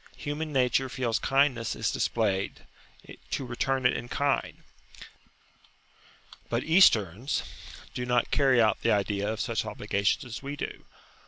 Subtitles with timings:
[0.17, 2.61] Human nature feels kindness is displayed
[3.29, 4.63] to return it in kind.
[6.49, 7.43] But Easterns
[7.93, 10.85] do not carry out the idea of such obligations as we do.